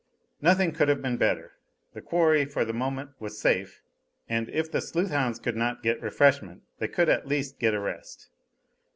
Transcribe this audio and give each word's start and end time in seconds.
Nothing 0.41 0.71
could 0.71 0.87
have 0.89 0.99
been 1.03 1.17
better. 1.17 1.51
The 1.93 2.01
quarry, 2.01 2.45
for 2.45 2.65
the 2.65 2.73
moment, 2.73 3.11
was 3.19 3.37
safe, 3.37 3.83
and 4.27 4.49
if 4.49 4.71
the 4.71 4.81
sleuth 4.81 5.11
hounds 5.11 5.37
could 5.37 5.55
not 5.55 5.83
get 5.83 6.01
refreshment, 6.01 6.63
they 6.79 6.87
could 6.87 7.07
at 7.07 7.27
least 7.27 7.59
get 7.59 7.75
a 7.75 7.79
rest. 7.79 8.27